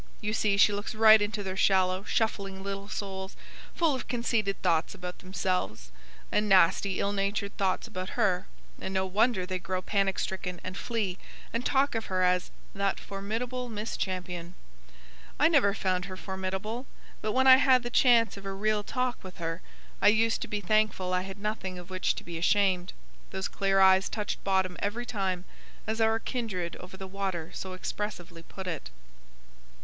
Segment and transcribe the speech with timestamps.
[0.19, 3.35] You see she looks right into their shallow shuffling little souls,
[3.75, 5.91] full of conceited thoughts about themselves,
[6.31, 8.47] and nasty ill natured thoughts about her;
[8.79, 11.19] and no wonder they grow panic stricken, and flee;
[11.53, 14.55] and talk of her as 'that formidable Miss Champion.'
[15.39, 16.87] I never found her formidable;
[17.21, 19.61] but, when I had the chance of a real talk with her,
[20.01, 22.93] I used to be thankful I had nothing of which to be ashamed.
[23.29, 25.45] Those clear eyes touched bottom every time,
[25.85, 28.89] as our kindred over the water so expressively put it."